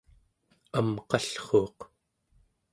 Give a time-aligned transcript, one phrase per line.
[0.77, 1.79] amqallruuq